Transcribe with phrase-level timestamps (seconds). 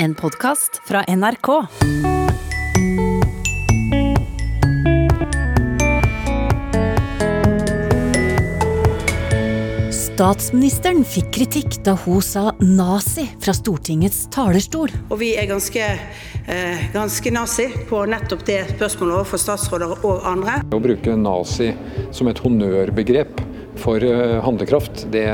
[0.00, 1.48] En podkast fra NRK.
[9.90, 14.94] Statsministeren fikk kritikk da hun sa nazi fra Stortingets talerstol.
[15.10, 15.82] Og vi er ganske,
[16.46, 20.62] eh, ganske nazi på nettopp det spørsmålet overfor statsråder og andre.
[20.70, 21.74] Å bruke nazi
[22.12, 23.47] som et honnørbegrep
[23.80, 25.26] for eh, handlekraft, det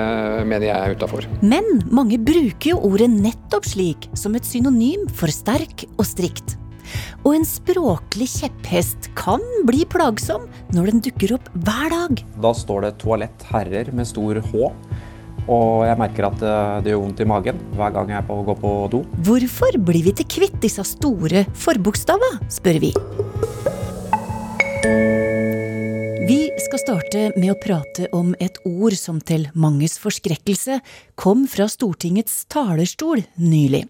[0.48, 1.28] mener jeg er utafor.
[1.44, 1.64] Men
[1.94, 6.58] mange bruker jo ordet nettopp slik, som et synonym for sterk og strikt.
[7.24, 10.44] Og en språklig kjepphest kan bli plagsom
[10.76, 12.22] når den dukker opp hver dag.
[12.44, 14.70] Da står det 'toalett herrer' med stor H.
[15.44, 18.72] Og jeg merker at eh, det gjør vondt i magen hver gang jeg går på
[18.92, 19.02] do.
[19.26, 22.94] Hvorfor blir vi til kvitt disse store forbokstava, spør vi.
[26.74, 30.80] Skal starte med å prate om et ord som til manges forskrekkelse
[31.14, 33.84] kom fra Stortingets talerstol nylig.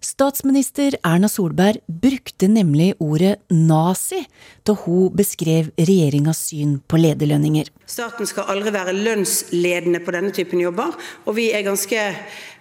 [0.00, 4.22] Statsminister Erna Solberg brukte nemlig ordet nazi
[4.64, 7.68] da hun beskrev regjeringas syn på lederlønninger.
[7.84, 12.00] Staten skal aldri være lønnsledende på denne typen jobber, og vi er ganske,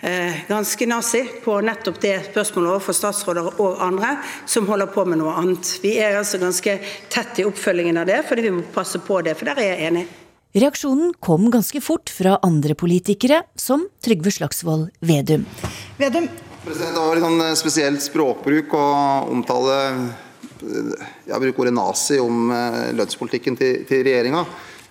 [0.02, 5.24] eh, ganske nazi på nettopp det spørsmålet overfor statsråder og andre som holder på med
[5.24, 5.80] noe annet.
[5.82, 9.38] Vi er altså ganske tett i oppfølgingen av det, fordi vi må passe på det,
[9.38, 10.08] for der er jeg enig.
[10.58, 15.44] Reaksjonen kom ganske fort fra andre politikere, som Trygve Slagsvold Vedum.
[16.00, 16.26] Vedum,
[16.60, 18.86] Det var litt sånn spesielt språkbruk å
[19.32, 19.76] omtale
[20.60, 24.42] Jeg bruker ordet nazi om eh, lønnspolitikken til, til regjeringa.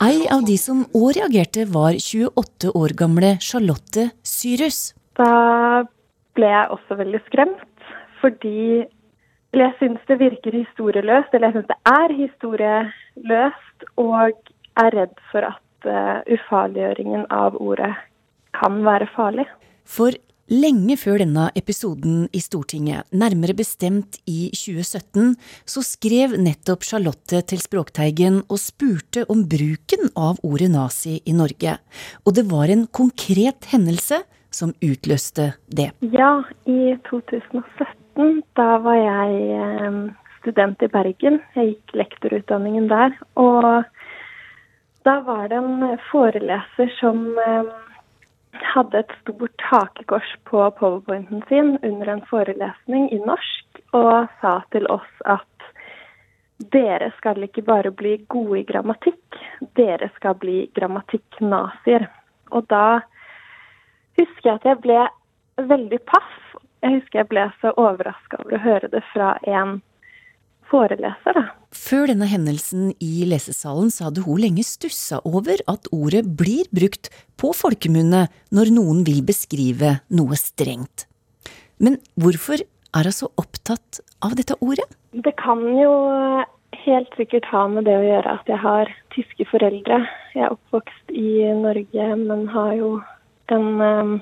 [0.00, 4.94] Ei av de som òg reagerte, var 28 år gamle Charlotte Syrus.
[5.18, 5.84] Da
[6.38, 7.90] ble jeg også veldig skremt,
[8.22, 8.86] fordi
[9.52, 14.40] eller jeg syns det virker historieløst, eller jeg syns det er historieløst, og
[14.80, 15.90] er redd for at
[16.32, 17.92] ufarliggjøringen av ordet
[18.56, 19.48] kan være farlig.
[19.88, 20.16] For
[20.48, 25.34] Lenge før denne episoden i Stortinget, nærmere bestemt i 2017,
[25.68, 31.74] så skrev nettopp Charlotte til Språkteigen og spurte om bruken av ordet nazi i Norge.
[32.24, 35.90] Og det var en konkret hendelse som utløste det.
[36.16, 39.98] Ja, i 2017, da var jeg eh,
[40.40, 41.42] student i Bergen.
[41.58, 43.12] Jeg gikk lektorutdanningen der.
[43.36, 43.84] Og
[45.04, 47.68] da var det en foreleser som eh,
[48.74, 54.86] hadde et stort hakekors på powerpointen sin under en forelesning i norsk og sa til
[54.92, 55.44] oss at
[56.72, 59.38] dere skal ikke bare bli gode i grammatikk,
[59.78, 62.08] dere skal bli grammatikknazier.
[62.50, 63.00] Og da
[64.18, 65.04] husker jeg at jeg ble
[65.68, 66.34] veldig paff.
[66.82, 69.80] Jeg husker jeg ble så overraska over å høre det fra en
[70.72, 71.38] foreleser.
[71.38, 71.57] Da.
[71.74, 77.10] Før denne hendelsen i lesesalen så hadde hun lenge stussa over at ordet blir brukt
[77.40, 78.24] på folkemunne
[78.54, 81.04] når noen vil beskrive noe strengt.
[81.76, 84.88] Men hvorfor er hun så opptatt av dette ordet?
[85.12, 85.92] Det kan jo
[86.84, 90.00] helt sikkert ha med det å gjøre at jeg har tyske foreldre.
[90.34, 92.90] Jeg er oppvokst i Norge, men har jo
[93.52, 94.14] en eh,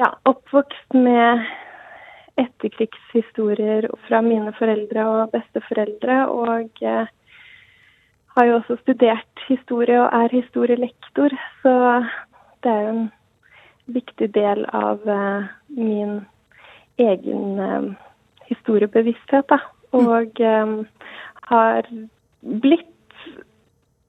[0.00, 1.48] ja, oppvokst med
[2.38, 6.18] etterkrigshistorier fra mine foreldre og besteforeldre.
[6.30, 7.10] Og eh,
[8.36, 11.74] har jo også studert historie og er historielektor, så
[12.62, 13.06] det er jo en
[13.98, 16.20] viktig del av eh, min
[16.98, 17.90] egen eh,
[18.50, 19.48] historiebevissthet.
[19.50, 19.60] Da.
[19.92, 20.06] Mm.
[20.06, 20.72] Og eh,
[21.50, 21.90] har
[22.42, 22.94] blitt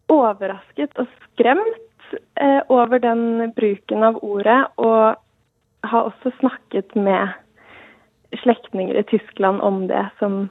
[0.10, 5.20] overrasket og skremt eh, over den bruken av ordet, og
[5.90, 7.30] har også snakket med
[8.44, 10.48] slektninger i Tyskland om det, som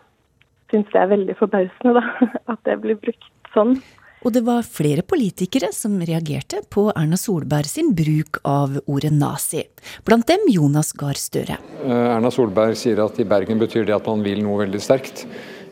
[0.72, 2.28] syns det er veldig forbausende, da.
[2.52, 3.78] At det blir brukt sånn.
[4.26, 9.62] Og det var flere politikere som reagerte på Erna Solberg sin bruk av ordet nazi.
[10.06, 11.60] Blant dem Jonas Gahr Støre.
[11.84, 15.22] Eh, Erna Solberg sier at i Bergen betyr det at man vil noe veldig sterkt.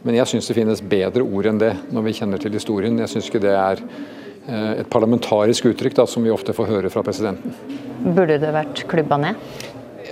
[0.06, 3.00] Men jeg syns det finnes bedre ord enn det når vi kjenner til historien.
[3.02, 6.92] Jeg syns ikke det er eh, et parlamentarisk uttrykk da, som vi ofte får høre
[6.94, 7.56] fra presidenten.
[8.06, 9.42] Burde det vært klubba ned?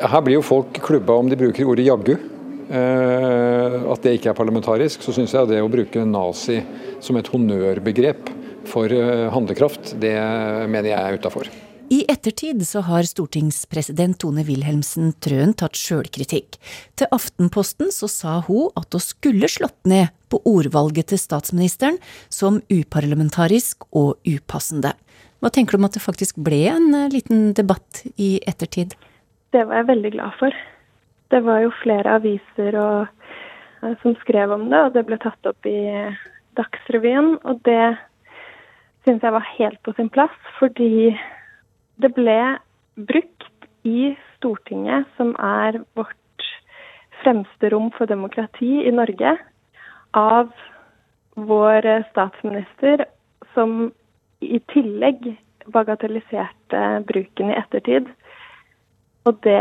[0.00, 2.16] Her blir jo folk klubba om de bruker ordet jaggu.
[2.64, 5.04] Eh, at det ikke er parlamentarisk.
[5.04, 6.62] Så syns jeg det å bruke nazi
[7.04, 8.32] som et honnørbegrep
[8.68, 10.16] for eh, handlekraft, det
[10.70, 11.50] mener jeg er utafor.
[11.92, 16.56] I ettertid så har stortingspresident Tone Wilhelmsen Trøen tatt sjølkritikk.
[16.96, 22.00] Til Aftenposten så sa hun at hun skulle slått ned på ordvalget til statsministeren
[22.32, 24.94] som uparlamentarisk og upassende.
[25.44, 28.96] Hva tenker du om at det faktisk ble en eh, liten debatt i ettertid?
[29.54, 30.56] Det var jeg veldig glad for.
[31.30, 33.28] Det var jo flere aviser og,
[33.84, 35.78] uh, som skrev om det, og det ble tatt opp i
[36.58, 37.36] Dagsrevyen.
[37.46, 37.94] Og det
[39.06, 41.14] syns jeg var helt på sin plass, fordi
[42.02, 42.38] det ble
[42.98, 46.50] brukt i Stortinget, som er vårt
[47.22, 49.36] fremste rom for demokrati i Norge
[50.18, 50.50] av
[51.38, 53.06] vår statsminister,
[53.54, 53.92] som
[54.42, 55.30] i tillegg
[55.72, 58.10] bagatelliserte bruken i ettertid.
[59.24, 59.60] Og det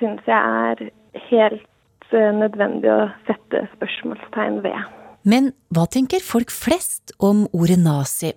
[0.00, 0.90] syns jeg er
[1.28, 4.78] helt eh, nødvendig å sette spørsmålstegn ved.
[5.22, 8.32] Men hva tenker folk flest om ordet nazi?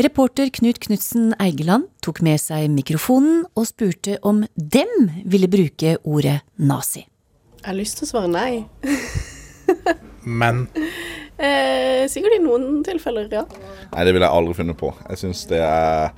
[0.00, 6.38] Reporter Knut Knutsen Eigeland tok med seg mikrofonen og spurte om dem ville bruke ordet
[6.56, 7.02] nazi.
[7.60, 8.52] Jeg har lyst til å svare nei.
[10.40, 10.62] Men
[11.40, 13.42] eh, Sikkert i noen tilfeller, ja.
[13.90, 14.94] Nei, det ville jeg aldri funnet på.
[15.10, 16.14] Jeg syns det er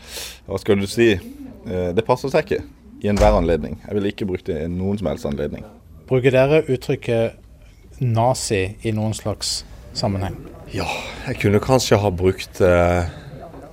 [0.47, 1.15] Hva skal du si?
[1.17, 2.63] Eh, det passer seg ikke
[3.03, 3.81] i enhver anledning.
[3.87, 5.65] Jeg ville ikke brukt det i noen som helst anledning.
[6.07, 9.63] bruker dere uttrykket nazi i noen slags
[9.97, 10.37] sammenheng?
[10.73, 10.89] Ja,
[11.27, 13.11] jeg kunne kanskje ha brukt det eh,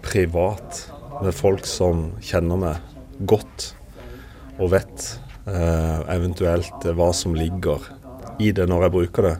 [0.04, 0.86] privat
[1.24, 3.74] med folk som kjenner meg godt
[4.60, 5.06] og vet
[5.48, 7.84] eh, eventuelt hva som ligger
[8.40, 9.36] i det når jeg bruker det.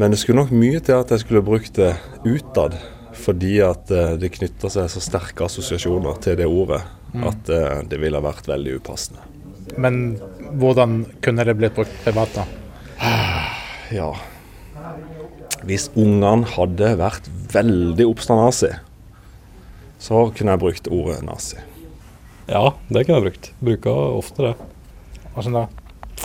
[0.00, 1.94] Men det skulle nok mye til at jeg skulle brukt det
[2.24, 2.76] utad,
[3.12, 6.82] fordi at eh, det knytter seg så sterke assosiasjoner til det ordet
[7.12, 7.26] Mm.
[7.28, 9.20] at eh, det ville vært veldig upassende.
[9.76, 10.14] Men
[10.56, 12.46] hvordan kunne det blitt brukt privat, da?
[13.92, 14.06] Ja
[15.68, 18.70] Hvis ungene hadde vært veldig oppstand-nazi,
[20.00, 21.60] så kunne jeg brukt ordet nazi.
[22.48, 23.50] Ja, det kunne jeg brukt.
[23.60, 24.54] Bruker ofte det.
[25.34, 25.66] Hvordan da?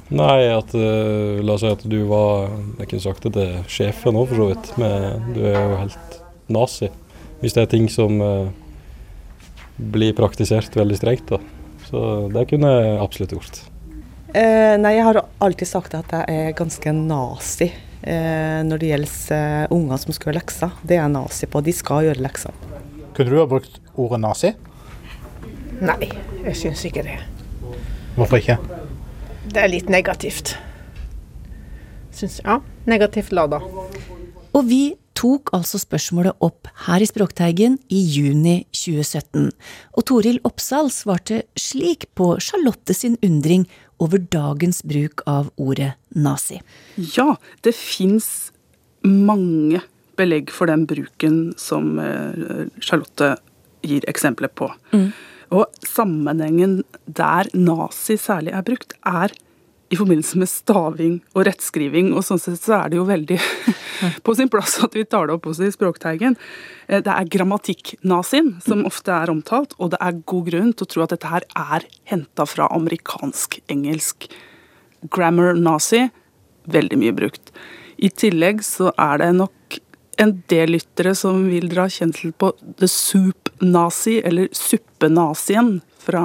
[0.08, 2.48] Nei, at eh, La oss si at du var
[2.80, 4.72] Jeg kunne sagt det til sjefen òg, for så vidt.
[4.80, 6.18] Men du er jo helt
[6.54, 6.90] nazi.
[7.42, 8.50] Hvis det er ting som eh,
[9.78, 11.42] blir praktisert veldig strengt, da.
[11.88, 12.00] Så
[12.34, 13.60] det kunne jeg absolutt gjort.
[14.36, 19.38] Eh, nei, jeg har alltid sagt at jeg er ganske nazi eh, når det gjelder
[19.38, 20.74] eh, unger som skal gjøre lekser.
[20.84, 21.62] Det er jeg nazi på.
[21.64, 22.58] De skal gjøre lekser.
[23.16, 24.52] Kunne du ha brukt ordet nazi?
[25.80, 26.10] Nei,
[26.44, 27.18] jeg syns ikke det.
[28.18, 28.58] Hvorfor ikke?
[29.48, 30.56] Det er litt negativt.
[32.18, 32.60] Syns Ja,
[32.90, 33.62] negativt lada.
[34.52, 39.50] Og vi tok altså spørsmålet opp her i Språkteigen i juni 2017.
[39.98, 43.66] Og Toril Oppsal svarte slik på Charlotte sin undring
[44.04, 46.60] over dagens bruk av ordet nazi.
[47.18, 47.34] Ja,
[47.66, 48.52] det fins
[49.02, 49.82] mange
[50.18, 53.36] belegg for den bruken som eh, Charlotte
[53.86, 54.70] gir eksempler på.
[55.54, 59.34] Og sammenhengen der nazi særlig er brukt, er
[59.90, 62.12] i forbindelse med staving og rettskriving.
[62.16, 63.38] Og sånn sett så er det jo veldig
[64.26, 66.36] på sin plass at vi tar det opp også i Språkteigen.
[66.88, 70.92] Eh, Det er grammatikknazien som ofte er omtalt, og det er god grunn til å
[70.94, 74.30] tro at dette her er henta fra amerikansk-engelsk.
[75.14, 76.08] Grammar nazi,
[76.68, 77.54] veldig mye brukt.
[77.98, 79.54] I tillegg så er det nok
[80.18, 82.50] en del lyttere som vil dra kjensel på
[82.82, 86.22] the soup nazi, eller suppenazien, fra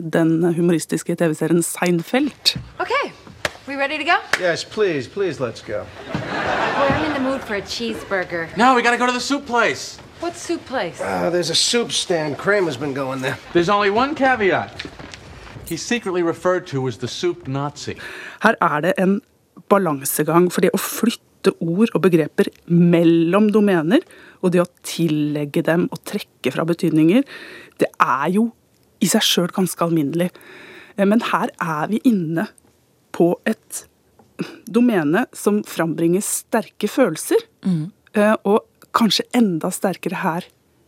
[0.00, 2.54] den humoristiske TV-serien Seinfeld.
[2.80, 3.05] Okay,
[3.66, 4.18] we ready to go?
[4.40, 5.86] Yes, please, please, let's go.
[6.12, 8.56] Boy, I'm in the mood for a cheeseburger.
[8.56, 9.98] No, we gotta go to the soup place.
[10.20, 11.00] What soup place?
[11.00, 12.38] Uh, there's a soup stand.
[12.38, 13.36] Kramer's been going there.
[13.52, 14.86] There's only one caveat.
[15.66, 17.96] He's secretly referred to as the soup Nazi.
[18.40, 19.20] Her er det en
[19.68, 24.00] balansegang for det å flytte ord og begreper mellom domener,
[24.42, 27.26] og det å tillegge dem og trekke fra betydninger,
[27.78, 28.52] det er jo
[29.02, 30.30] i seg sjøl ganske alminnelig.
[30.96, 32.48] Eh, Men her er vi inne
[33.16, 33.84] på et
[34.68, 37.86] domene som frambringer sterke følelser, Mm.
[38.44, 38.62] og
[38.96, 40.44] kanskje enda sterkere her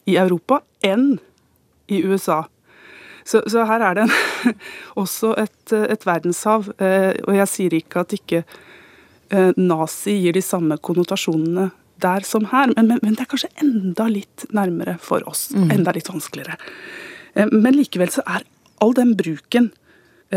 [0.07, 1.19] i Europa enn
[1.89, 2.43] i USA.
[3.25, 4.55] Så, så her er det en,
[5.03, 8.45] også et, et verdenshav, eh, og jeg sier ikke at ikke
[9.31, 11.71] eh, nazi gir de samme konnotasjonene
[12.01, 15.49] der som her, men, men, men det er kanskje enda litt nærmere for oss.
[15.53, 15.71] Mm.
[15.81, 16.57] Enda litt vanskeligere.
[17.35, 18.45] Eh, Men likevel så er
[18.81, 19.88] all den bruken eh,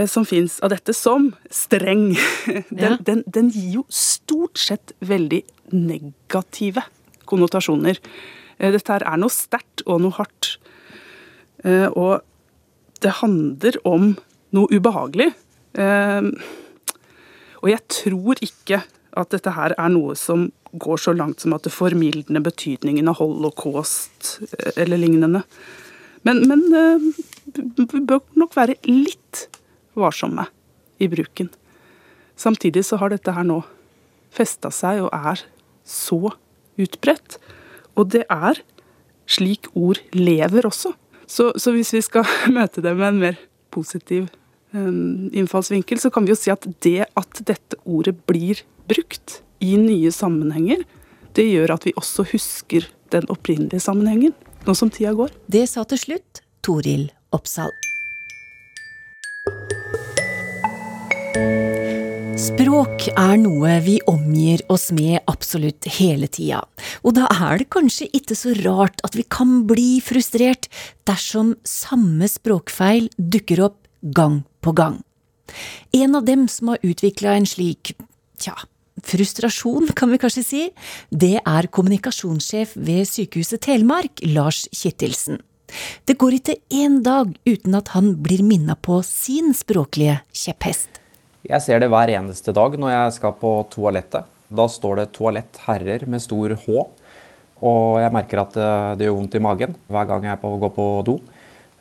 [0.07, 2.13] som fins av dette som streng,
[2.47, 2.97] den, Ja.
[2.97, 5.41] den, den gir jo stort sett veldig
[5.75, 6.83] negative
[7.27, 7.99] konnotasjoner.
[8.59, 10.55] Eh, Dette her er noe sterkt og noe hardt.
[11.63, 12.21] Eh, Og
[13.01, 14.13] det handler om
[14.53, 15.31] noe ubehagelig.
[15.75, 16.21] Eh,
[17.61, 18.81] Og jeg tror ikke
[19.17, 23.17] at dette her er noe som går så langt som at det formildner betydningen av
[23.19, 25.43] holocaust eh, eller lignende.
[26.23, 27.09] Men, men eh,
[27.75, 29.47] vi bør nok være litt
[29.97, 30.47] varsomme
[31.01, 31.49] i bruken.
[32.39, 33.61] Samtidig så har dette her nå
[34.31, 35.43] festa seg og er
[35.87, 36.33] så
[36.79, 37.37] utbredt.
[37.99, 38.61] Og det er
[39.29, 40.93] slik ord lever også.
[41.27, 44.29] Så, så hvis vi skal møte det med en mer positiv
[44.71, 50.11] innfallsvinkel, så kan vi jo si at det at dette ordet blir brukt i nye
[50.15, 50.85] sammenhenger,
[51.35, 55.35] det gjør at vi også husker den opprinnelige sammenhengen, nå som tida går.
[55.51, 57.90] Det sa til slutt Toril Oppsal.
[62.41, 66.63] Språk er noe vi omgir oss med absolutt hele tida,
[67.05, 70.65] og da er det kanskje ikke så rart at vi kan bli frustrert
[71.05, 73.77] dersom samme språkfeil dukker opp
[74.17, 74.95] gang på gang.
[75.93, 77.93] En av dem som har utvikla en slik,
[78.41, 78.55] tja,
[79.05, 80.63] frustrasjon, kan vi kanskje si,
[81.13, 85.43] det er kommunikasjonssjef ved Sykehuset Telemark, Lars Kittilsen.
[86.09, 91.00] Det går ikke én dag uten at han blir minna på sin språklige kjepphest.
[91.41, 94.27] Jeg ser det hver eneste dag når jeg skal på toalettet.
[94.51, 96.87] Da står det 'toalett herrer' med stor H.
[97.61, 100.87] Og jeg merker at eh, det gjør vondt i magen hver gang jeg går på
[101.07, 101.19] do.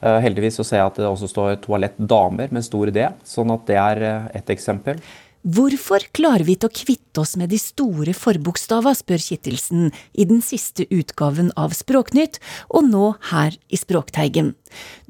[0.00, 3.52] Eh, heldigvis så ser jeg at det også står 'toalett damer' med stor D, sånn
[3.52, 5.02] at det er eh, ett eksempel.
[5.40, 10.42] Hvorfor klarer vi ikke å kvitte oss med de store forbokstava, spør Kittelsen i den
[10.44, 12.36] siste utgaven av Språknytt,
[12.68, 14.52] og nå her i Språkteigen.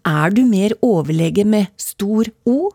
[0.07, 2.71] Er du mer overlege med stor O?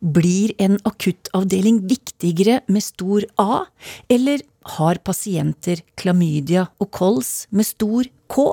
[0.00, 3.64] Blir en akuttavdeling viktigere med stor A,
[4.08, 4.42] eller
[4.76, 8.48] har pasienter klamydia og kols med stor K?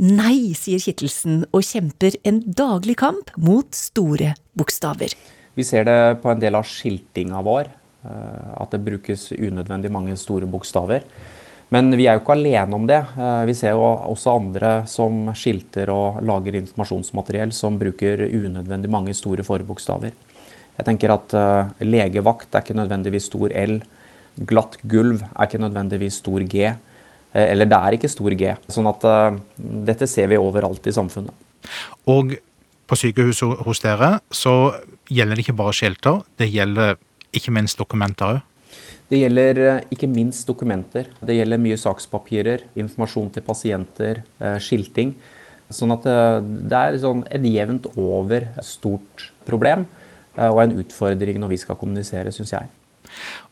[0.00, 5.12] Nei, sier Kittelsen og kjemper en daglig kamp mot store bokstaver.
[5.52, 7.68] Vi ser det på en del av skiltinga vår.
[8.02, 11.04] Eh, at det brukes unødvendig mange store bokstaver.
[11.72, 12.98] Men vi er jo ikke alene om det.
[13.14, 19.14] Eh, vi ser jo også andre som skilter og lager informasjonsmateriell som bruker unødvendig mange
[19.16, 20.16] store forbokstaver.
[20.78, 23.76] Jeg tenker at uh, legevakt er ikke nødvendigvis stor L.
[24.48, 26.72] Glatt gulv er ikke nødvendigvis stor G.
[27.32, 28.54] Eller det er ikke stor G.
[28.72, 31.34] Sånn at uh, dette ser vi overalt i samfunnet.
[32.10, 32.34] Og
[32.88, 34.54] på sykehuset hos dere så
[35.12, 36.96] gjelder det ikke bare skilter, det gjelder
[37.36, 38.40] ikke minst dokumenter òg?
[39.12, 41.10] Det gjelder eh, ikke minst dokumenter.
[41.20, 45.12] Det gjelder mye sakspapirer, informasjon til pasienter, eh, skilting.
[45.72, 49.84] Sånn at eh, det er sånn et jevnt over stort problem
[50.36, 52.70] og en utfordring når vi skal kommunisere, syns jeg.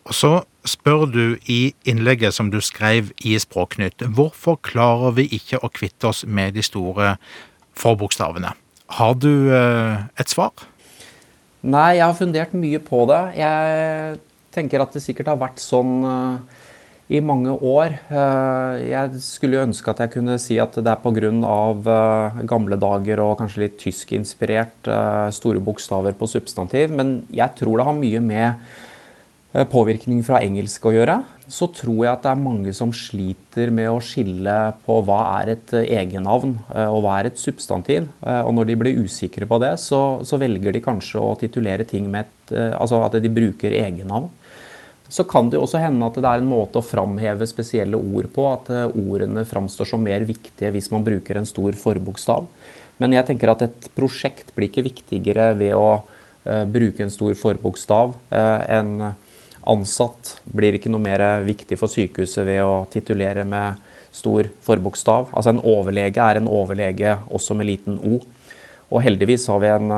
[0.08, 0.30] Og så
[0.64, 6.08] spør du i innlegget som du skrev i Språknytt, hvorfor klarer vi ikke å kvitte
[6.08, 7.16] oss med de store
[7.76, 8.54] forbokstavene?
[8.96, 10.54] Har du et svar?
[11.60, 13.20] Nei, jeg har fundert mye på det.
[13.36, 14.18] Jeg
[14.54, 16.60] tenker at det sikkert har vært sånn uh,
[17.10, 17.96] i mange år.
[18.10, 21.32] Uh, jeg skulle ønske at jeg kunne si at det er pga.
[21.40, 27.80] Uh, gamle dager og kanskje litt tyskinspirert uh, store bokstaver på substantiv, men jeg tror
[27.80, 28.78] det har mye med
[29.72, 31.16] påvirkning fra engelsk å gjøre
[31.50, 35.54] så tror jeg at det er mange som sliter med å skille på hva er
[35.56, 38.06] et eh, egennavn eh, og hva er et substantiv.
[38.22, 41.86] Eh, og når de blir usikre på det, så, så velger de kanskje å titulere
[41.88, 44.24] ting med et Altså at de bruker egennavn.
[45.10, 48.46] Så kan det også hende at det er en måte å framheve spesielle ord på.
[48.46, 52.46] At ordene framstår som mer viktige hvis man bruker en stor forbokstav.
[53.02, 56.02] Men jeg tenker at et prosjekt blir ikke viktigere ved å
[56.44, 58.92] bruke en stor forbokstav en
[59.68, 63.80] ansatt blir ikke noe mer viktig for sykehuset ved å titulere med
[64.12, 65.28] stor forbokstav.
[65.36, 68.20] Altså En overlege er en overlege også med liten O.
[68.90, 69.92] Og heldigvis har vi en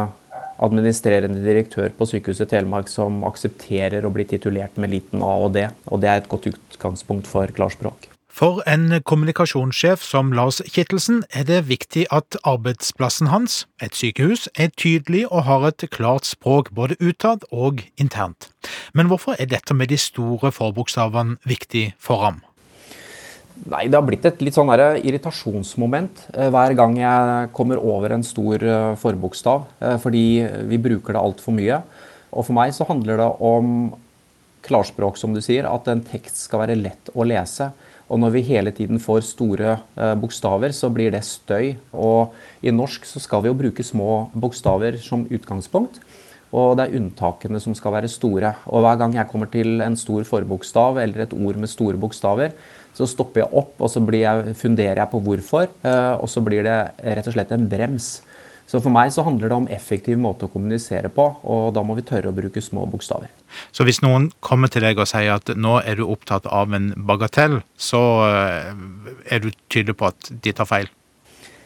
[0.62, 5.66] administrerende direktør på Sykehuset Telemark som aksepterer å bli titulert med liten A og D,
[5.90, 8.12] og det er et godt utgangspunkt for klarspråk.
[8.32, 14.72] For en kommunikasjonssjef som Lars Kittelsen er det viktig at arbeidsplassen hans, et sykehus, er
[14.72, 18.48] tydelig og har et klart språk både utad og internt.
[18.96, 22.40] Men hvorfor er dette med de store forbokstavene viktig for ham?
[23.62, 28.24] Nei, Det har blitt et litt sånn irritasjonsmoment eh, hver gang jeg kommer over en
[28.26, 29.68] stor eh, forbokstav.
[29.78, 30.24] Eh, fordi
[30.66, 31.78] vi bruker det altfor mye.
[32.32, 33.92] Og for meg så handler det om
[34.66, 35.68] klarspråk, som du sier.
[35.70, 37.70] At en tekst skal være lett å lese.
[38.10, 39.76] Og når vi hele tiden får store
[40.20, 41.76] bokstaver, så blir det støy.
[41.94, 42.34] Og
[42.66, 46.02] i norsk så skal vi jo bruke små bokstaver som utgangspunkt.
[46.52, 48.52] Og det er unntakene som skal være store.
[48.68, 52.52] Og hver gang jeg kommer til en stor forbokstav eller et ord med store bokstaver,
[52.92, 55.70] så stopper jeg opp og så jeg, funderer jeg på hvorfor.
[55.80, 58.18] Eh, og så blir det rett og slett en brems.
[58.68, 61.96] Så for meg så handler det om effektiv måte å kommunisere på, og da må
[61.98, 63.28] vi tørre å bruke små bokstaver.
[63.74, 66.92] Så hvis noen kommer til deg og sier at nå er du opptatt av en
[66.96, 68.72] bagatell, så eh,
[69.28, 70.92] er du tydelig på at de tar feil?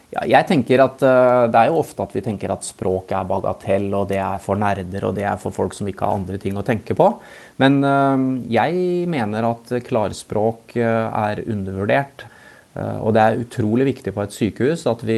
[0.07, 3.27] Ja, jeg tenker at uh, Det er jo ofte at vi tenker at språk er
[3.27, 6.39] bagatell, og det er for nerder og det er for folk som ikke har andre
[6.39, 7.09] ting å tenke på.
[7.59, 8.15] Men uh,
[8.51, 12.27] jeg mener at klarspråk uh, er undervurdert.
[12.77, 15.17] og det er utrolig viktig på et sykehus at vi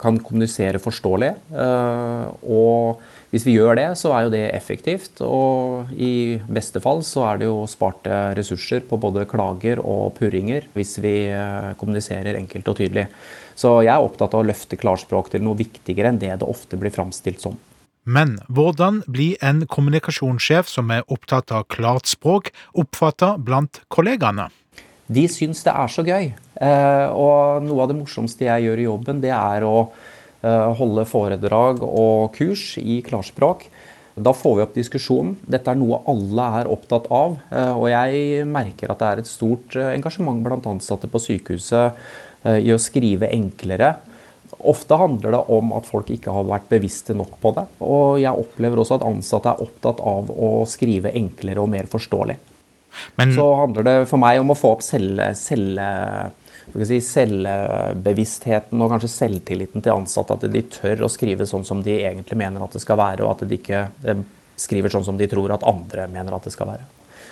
[0.00, 1.32] kan kommunisere forståelig.
[1.52, 5.20] Eh, og hvis vi gjør det, så er jo det effektivt.
[5.24, 10.68] Og i beste fall så er det jo sparte ressurser på både klager og purringer
[10.76, 13.06] hvis vi eh, kommuniserer enkelt og tydelig.
[13.56, 16.80] Så jeg er opptatt av å løfte klarspråk til noe viktigere enn det det ofte
[16.80, 17.56] blir framstilt som.
[18.02, 24.48] Men hvordan bli en kommunikasjonssjef som er opptatt av klart språk, oppfatta blant kollegaene?
[25.12, 26.32] De syns det er så gøy.
[26.62, 29.76] Eh, og noe av det morsomste jeg gjør i jobben, det er å
[30.42, 33.66] eh, holde foredrag og kurs i klarspråk.
[34.12, 35.38] Da får vi opp diskusjonen.
[35.48, 37.38] Dette er noe alle er opptatt av.
[37.50, 41.98] eh, Og jeg merker at det er et stort engasjement blant ansatte på sykehuset
[42.44, 43.94] eh, i å skrive enklere.
[44.68, 47.64] Ofte handler det om at folk ikke har vært bevisste nok på det.
[47.82, 52.36] Og jeg opplever også at ansatte er opptatt av å skrive enklere og mer forståelig.
[53.32, 55.30] Så handler det for meg om å få opp celle,
[56.88, 60.36] si, selvbevisstheten og kanskje selvtilliten til ansatte.
[60.36, 63.34] At de tør å skrive sånn som de egentlig mener at det skal være, og
[63.34, 64.24] at de ikke eh,
[64.60, 66.88] skriver sånn som de tror at andre mener at det skal være.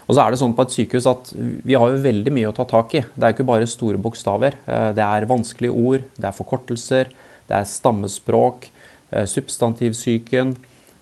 [0.09, 2.55] Og så er det sånn på et sykehus at Vi har jo veldig mye å
[2.57, 3.05] ta tak i.
[3.15, 4.57] Det er ikke bare store bokstaver.
[4.67, 7.13] Eh, Det er vanskelige ord, det er forkortelser,
[7.49, 8.69] det er stammespråk,
[9.13, 10.57] eh, substantivsyken.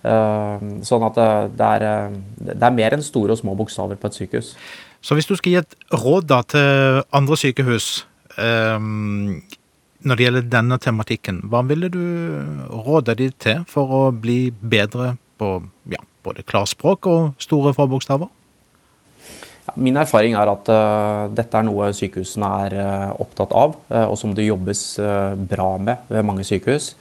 [0.09, 1.17] Sånn at
[1.59, 4.53] det, er, det er mer enn store og små bokstaver på et sykehus.
[5.03, 8.07] Så hvis du skal gi et råd da til andre sykehus
[8.41, 9.41] ehm,
[10.07, 12.03] når det gjelder denne tematikken, hva ville du
[12.87, 15.57] råde de til for å bli bedre på
[15.91, 18.31] ja, både klarspråk og store forbokstaver?
[19.67, 24.07] Ja, Min erfaring er at uh, dette er noe sykehusene er uh, opptatt av, uh,
[24.07, 24.85] og som det jobbes
[25.51, 26.95] bra med ved mange sykehus.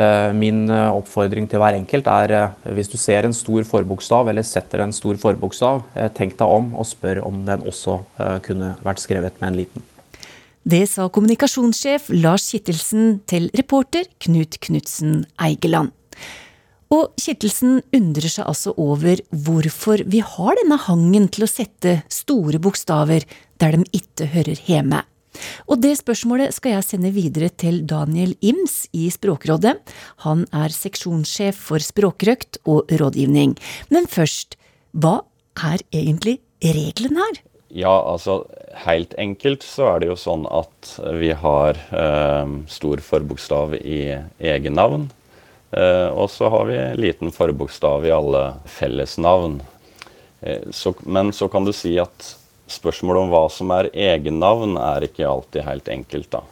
[0.00, 4.84] Eh, Min oppfordring til hver enkelt er hvis du ser en stor forbokstav eller setter
[4.84, 5.82] en stor forbokstav,
[6.16, 7.98] tenk deg om og spør om den også
[8.46, 9.89] kunne vært skrevet med en liten.
[10.60, 15.94] Det sa kommunikasjonssjef Lars Kittelsen til reporter Knut Knutsen Eigeland.
[16.92, 22.60] Og Kittelsen undrer seg altså over hvorfor vi har denne hangen til å sette store
[22.60, 23.24] bokstaver
[23.62, 25.00] der de ikke hører hjemme.
[25.70, 29.78] Og det spørsmålet skal jeg sende videre til Daniel Ims i Språkrådet.
[30.26, 33.56] Han er seksjonssjef for språkrøkt og rådgivning.
[33.88, 34.58] Men først,
[34.92, 35.22] hva
[35.56, 37.46] er egentlig reglene her?
[37.72, 38.44] Ja, altså
[38.82, 40.88] helt enkelt så er det jo sånn at
[41.20, 44.00] vi har eh, stor forbokstav i
[44.42, 45.06] egennavn.
[45.70, 49.60] Eh, og så har vi liten forbokstav i alle fellesnavn.
[50.40, 52.32] Eh, så, men så kan du si at
[52.70, 56.30] spørsmålet om hva som er egennavn, er ikke alltid helt enkelt.
[56.34, 56.42] da.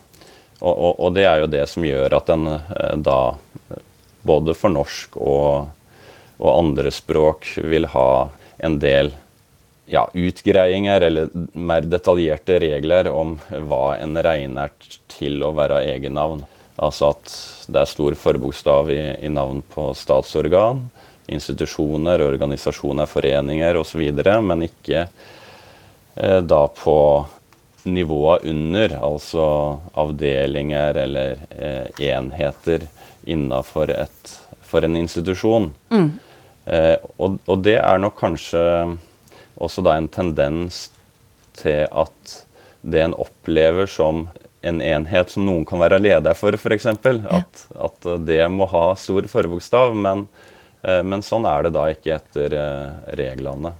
[0.60, 3.20] Og, og, og det er jo det som gjør at en eh, da
[4.22, 5.70] både for norsk og,
[6.38, 8.10] og andre språk vil ha
[8.62, 9.10] en del
[9.88, 14.72] ja, utgreiinger eller mer detaljerte regler om hva en regner
[15.10, 16.44] til å være egennavn.
[16.78, 17.32] Altså at
[17.68, 20.84] det er stor forbokstav i, i navn på statsorgan,
[21.28, 24.04] institusjoner, organisasjoner, foreninger osv.,
[24.44, 26.98] men ikke eh, da på
[27.88, 29.48] nivået under, altså
[29.96, 32.86] avdelinger eller eh, enheter
[33.28, 33.92] innafor
[34.68, 35.70] for en institusjon.
[35.90, 36.08] Mm.
[36.68, 38.62] Eh, og, og det er nok kanskje
[39.58, 40.88] også da en tendens
[41.58, 42.36] til at
[42.86, 44.28] det en opplever som
[44.66, 46.86] en enhet som noen kan være leder for, f.eks.
[46.88, 49.94] At, at det må ha stor forbokstav.
[49.98, 50.26] Men,
[50.82, 53.74] eh, men sånn er det da ikke etter eh, reglene.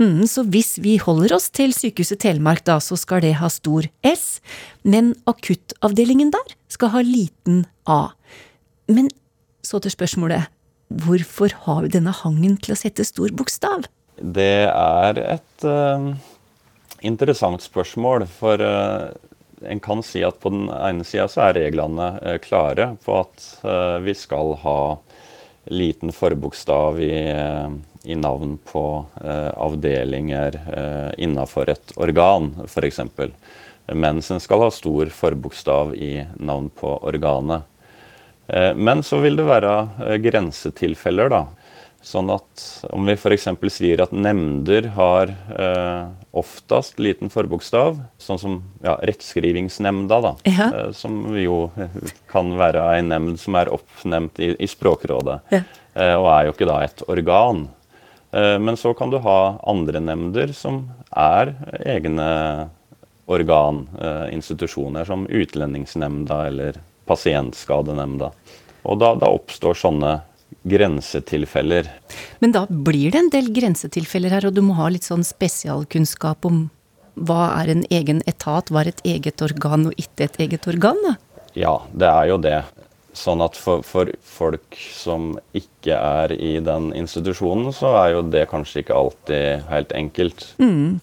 [0.00, 3.86] Mm, så hvis vi holder oss til Sykehuset Telemark, da, så skal det ha stor
[4.06, 4.40] S,
[4.82, 8.08] men akuttavdelingen der skal ha liten a.
[8.90, 9.08] Men
[9.64, 10.50] så til spørsmålet,
[11.04, 13.88] hvorfor har vi denne hangen til å sette stor bokstav?
[14.16, 16.12] Det er et uh,
[17.02, 19.10] interessant spørsmål, for uh,
[19.66, 23.48] en kan si at på den ene sida så er reglene uh, klare på at
[24.04, 24.78] vi skal ha
[25.72, 27.16] liten forbokstav i,
[28.04, 28.84] i navn på
[29.24, 33.00] avdelinger uh, innafor et organ, f.eks.
[33.96, 37.66] Mens en skal ha stor forbokstav i navn på organet.
[38.76, 41.42] Men så vil det være grensetilfeller, da.
[42.04, 42.62] Sånn at
[42.92, 43.46] om vi f.eks.
[43.72, 46.02] sier at nemnder har eh,
[46.36, 50.66] oftest liten forbokstav, sånn som ja, Rettskrivingsnemnda, da, Ja.
[50.68, 51.70] eh, som jo
[52.28, 55.62] kan være en nemnd som er oppnevnt i, i Språkrådet, Ja.
[55.96, 57.68] eh, og er jo ikke da et organ.
[58.34, 61.54] Eh, men så kan du ha andre nemnder som er
[61.86, 62.68] egne
[63.26, 66.76] organ, eh, institusjoner, som Utlendingsnemnda eller
[67.08, 68.30] Pasientskadenemnda.
[68.84, 70.18] Og da, da oppstår sånne
[70.64, 71.88] grensetilfeller.
[72.40, 76.48] Men da blir det en del grensetilfeller her, og du må ha litt sånn spesialkunnskap
[76.48, 76.66] om
[77.14, 80.98] hva er en egen etat, hva er et eget organ og ikke et eget organ,
[81.04, 81.14] da?
[81.54, 82.58] Ja, det er jo det.
[83.14, 88.48] Sånn at for, for folk som ikke er i den institusjonen, så er jo det
[88.50, 90.48] kanskje ikke alltid helt enkelt.
[90.58, 90.98] Mm.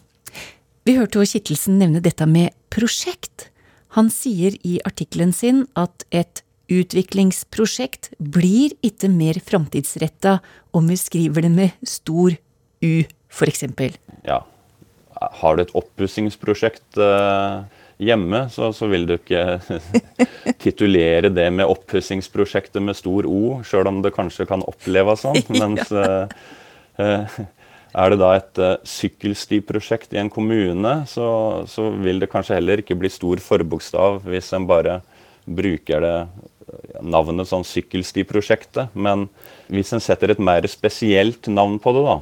[0.84, 3.48] Vi hørte jo Kittelsen nevne dette med prosjekt.
[3.96, 10.40] Han sier i artikkelen sin at et utviklingsprosjekt blir ikke mer framtidsretta
[10.76, 12.38] om vi skriver det med stor
[12.82, 12.94] U,
[13.46, 13.94] eksempel.
[14.26, 14.42] Ja.
[15.42, 19.60] Har du et oppussingsprosjekt eh, hjemme, så, så, vil du ikke
[20.64, 25.38] titulere det med oppussingsprosjektet med stor O, sjøl om det kanskje kan oppleves sånn.
[25.62, 26.26] Mens eh,
[27.02, 27.42] eh,
[27.92, 31.28] er det da et uh, sykkelstiprosjekt i en kommune, så,
[31.68, 35.02] så, vil det kanskje heller ikke bli stor forbokstav hvis en bare
[35.44, 36.16] bruker det
[37.02, 38.94] navnet sånn sykkelstiprosjektet.
[38.94, 39.28] Men
[39.72, 42.20] hvis en setter et mer spesielt navn på det, da,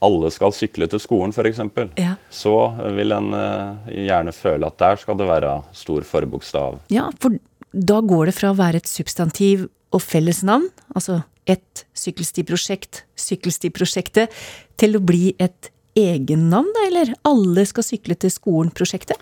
[0.00, 1.60] alle skal sykle til skolen f.eks.,
[2.00, 2.14] ja.
[2.32, 2.54] så
[2.96, 6.80] vil en uh, gjerne føle at der skal det være stor forbokstav.
[6.92, 7.36] Ja, for
[7.70, 14.32] da går det fra å være et substantiv og fellesnavn, altså et sykkelstiprosjekt, sykkelstiprosjektet,
[14.80, 19.18] til å bli et egennavn, da, eller Alle skal sykle til skolen-prosjektet?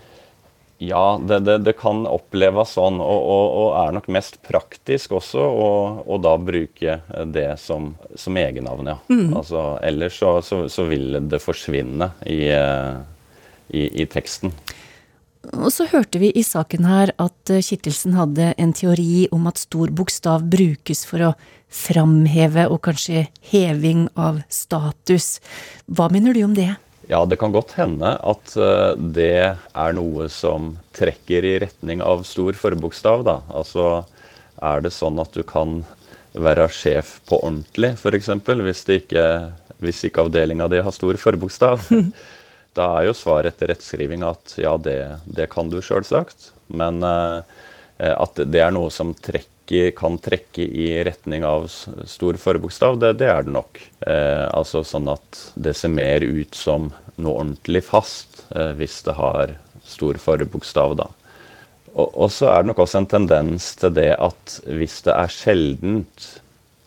[0.81, 5.43] Ja, det, det, det, kan oppleves sånn, og, og, og, er nok mest praktisk også
[5.43, 7.01] å da bruke
[7.35, 8.95] det som, som egennavn, ja.
[9.11, 9.33] Mm.
[9.35, 14.55] Altså, ellers så, så, så, vil det forsvinne i, i, i, teksten.
[15.51, 19.91] Og så hørte vi i saken her at Kittelsen hadde en teori om at stor
[19.91, 21.35] bokstav brukes for å
[21.67, 25.41] framheve og kanskje heving av status.
[25.91, 26.71] Hva mener du om det?
[27.09, 32.21] Ja, det kan godt hende at uh, det er noe som trekker i retning av
[32.27, 33.23] stor forbokstav.
[33.25, 33.39] Da.
[33.49, 34.03] Altså
[34.61, 35.79] er det sånn at du kan
[36.37, 38.29] være sjef på ordentlig, f.eks.
[38.61, 39.25] Hvis, ikke,
[39.81, 41.89] hvis ikke avdelinga di har stor forbokstav.
[42.77, 46.51] da er jo svaret etter rettskriving at ja, det, det kan du sjølsagt.
[46.69, 47.41] Men uh,
[47.97, 51.67] at det er noe som trekker trekke, kan trekke i retning av
[52.05, 53.79] stor forbokstav, det, det er det nok.
[54.01, 59.13] Eh, altså sånn at det ser mer ut som noe ordentlig fast eh, hvis det
[59.13, 61.09] har stor forbokstav, da.
[61.93, 65.29] Og, og, så er det nok også en tendens til det at hvis det er
[65.33, 66.27] sjeldent,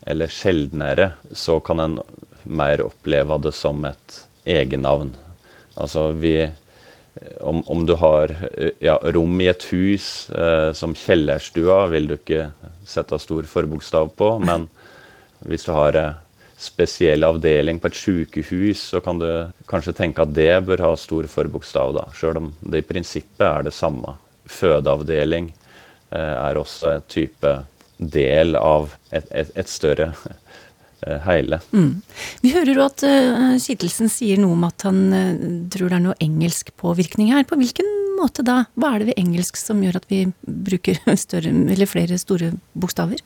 [0.07, 2.01] eller sjeldnere, så kan en
[2.43, 5.13] mer oppleve det som et egennavn.
[5.79, 6.51] Altså vi
[7.41, 8.33] om, om, du har
[8.81, 12.51] ja, rom i et hus eh, som kjellerstua, vil du ikke
[12.89, 14.31] sette stor forbokstav på.
[14.43, 14.69] Men
[15.47, 16.21] hvis du har en
[16.63, 19.29] spesiell avdeling på et sykehus, så kan du
[19.71, 22.07] kanskje tenke at det bør ha stor forbokstav, da.
[22.17, 24.17] Sjøl om det i prinsippet er det samme.
[24.49, 27.59] Fødeavdeling eh, er også en type
[28.03, 30.72] del av et, et, et større Eh,
[31.03, 31.59] hele.
[31.73, 32.03] Mm.
[32.43, 35.33] Vi hører jo at uh, Kittelsen sier noe om at han uh,
[35.73, 37.47] tror det er noe engelsk påvirkning her.
[37.49, 37.89] På hvilken
[38.19, 38.65] måte da?
[38.79, 43.23] Hva er det ved engelsk som gjør at vi bruker større, eller flere store bokstaver?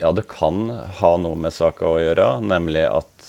[0.00, 0.66] Ja, det kan
[0.98, 3.26] ha noe med saka å gjøre, nemlig at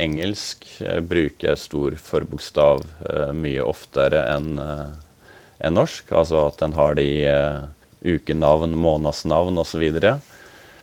[0.00, 0.64] engelsk
[1.06, 2.82] bruker stor forbokstav
[3.36, 6.10] mye oftere enn en norsk.
[6.16, 7.20] Altså at en har det i
[8.02, 9.84] ukenavn, månedsnavn osv.
[9.84, 10.16] Og, så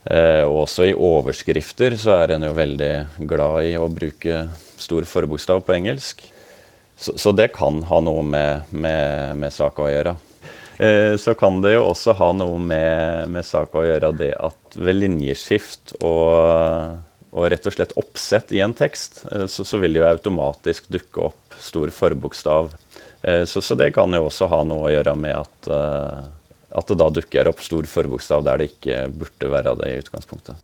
[0.05, 2.93] Eh, også i overskrifter så er en jo veldig
[3.25, 4.45] glad i å bruke
[4.77, 6.21] stor forbokstav på engelsk.
[6.95, 10.15] Så, så, det kan ha noe med, med, med saka å gjøre.
[10.77, 14.77] Eh, så kan det jo også ha noe med, med saka å gjøre det at
[14.77, 16.95] ved linjeskift og,
[17.35, 20.87] og rett og slett oppsett i en tekst, eh, så, så, vil det jo automatisk
[20.93, 22.75] dukke opp stor forbokstav.
[23.23, 26.25] Eh, så, så, det kan jo også ha noe å gjøre med at eh,
[26.75, 30.59] at det da dukker opp stor forbokstav der det ikke burde være det i utgangspunktet.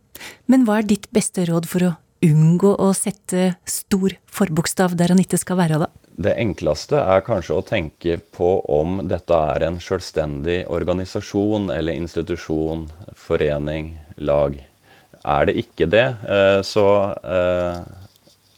[0.50, 5.22] Men hva er ditt beste råd for å unngå å sette stor forbokstav der han
[5.22, 5.90] ikke skal være, da?
[6.22, 12.84] Det enkleste er kanskje å tenke på om dette er en selvstendig organisasjon eller institusjon,
[13.16, 14.58] forening, lag.
[15.22, 16.86] Er det ikke det, eh, så
[17.24, 17.80] eh,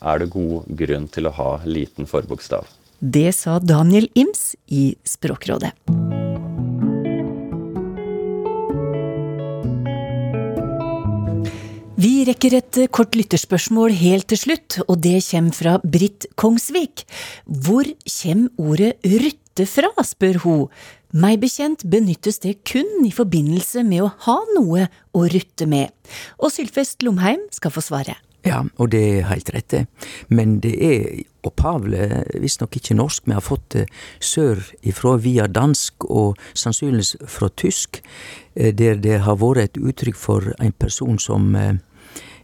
[0.04, 2.66] er det god grunn til å ha liten forbokstav.
[2.98, 5.74] Det sa Daniel Ims i Språkrådet.
[12.24, 17.02] Rekker et kort lytterspørsmål helt til slutt, og det kommer fra Britt Kongsvik.
[17.44, 20.62] Hvor kommer ordet rytte fra, spør hun.
[21.12, 25.92] Meg bekjent benyttes det kun i forbindelse med å ha noe å rutte med.
[26.40, 28.16] Og Sylfest Lomheim skal få svare.
[28.44, 29.84] Ja, og det er helt rett, det.
[30.32, 32.08] Men det er opphavlig
[32.40, 33.28] visstnok ikke norsk.
[33.28, 33.88] Vi har fått det
[34.20, 38.00] sør ifra via dansk og sannsynligvis fra tysk,
[38.56, 41.74] eh, der det har vært et uttrykk for en person som eh,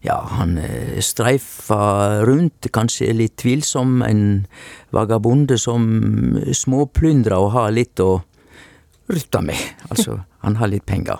[0.00, 4.24] ja, han eh, streifa rundt, kanskje litt tvilsom, en
[4.96, 5.84] vagabonde som
[6.56, 8.22] småplyndra og har litt å
[9.10, 9.60] rutte med.
[9.90, 11.18] Altså, han har litt penger.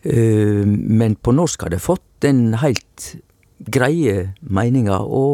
[0.00, 3.10] Uh, men på norsk har det fått den heilt
[3.58, 5.24] greie meninga å,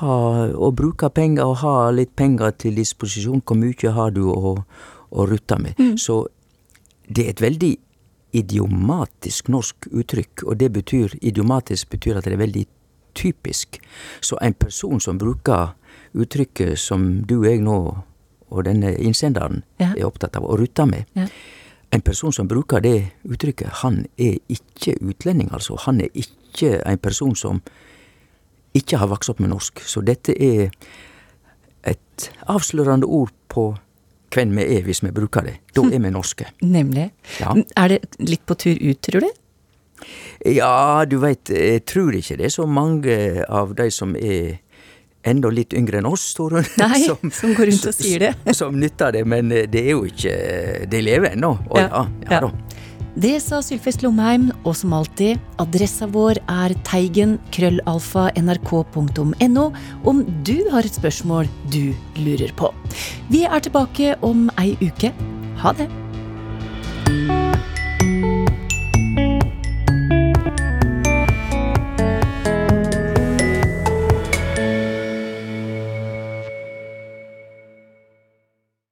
[0.00, 3.42] å bruke penger og ha litt penger til disposisjon.
[3.44, 5.76] Hvor mye har du å, å rutte med?
[5.76, 5.98] Mm.
[6.00, 6.22] Så
[7.12, 7.72] det er et veldig
[8.32, 12.66] idiomatisk norsk uttrykk, og det betyr idiomatisk betyr at det er veldig
[13.14, 13.80] typisk.
[14.20, 15.74] Så en person som bruker
[16.14, 17.78] uttrykket som du og jeg nå,
[18.52, 19.92] og denne innsenderen, Ja.
[19.96, 21.26] er opptatt av å rutte med, Ja.
[21.92, 25.76] en person som bruker det uttrykket, han er ikke utlending, altså.
[25.80, 27.62] Han er ikke en person som
[28.74, 29.80] ikke har vokst opp med norsk.
[29.80, 30.70] Så dette er
[31.84, 33.78] et avslørende ord på
[34.32, 35.54] hvem vi er, hvis vi bruker det.
[35.76, 36.48] Da er vi norske.
[36.64, 37.10] Nemlig.
[37.40, 37.54] Ja.
[37.76, 39.30] Er det litt på tur ut, tror du?
[40.50, 43.14] Ja, du veit, jeg tror ikke det er så mange
[43.46, 44.56] av de som er
[45.22, 46.66] enda litt yngre enn oss, Torunn.
[46.82, 47.04] Nei,
[47.38, 48.56] som går rundt og sier det.
[48.58, 50.34] Som nytter det, men det er jo ikke
[50.90, 51.52] De lever ennå.
[51.70, 52.50] Å ja, ja, da.
[53.12, 59.66] Det sa Sylfest Lomheim, og som alltid, adressa vår er teigen krøllalfa nrk.no
[60.08, 62.72] om du har et spørsmål du lurer på.
[63.28, 65.12] Vi er tilbake om ei uke.
[65.60, 65.90] Ha det!